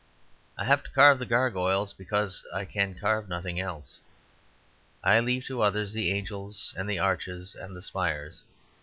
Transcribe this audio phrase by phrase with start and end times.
[0.57, 3.99] I have to carve the gargoyles, because I can carve nothing else;
[5.03, 8.41] I leave to others the angels and the arches and the spires.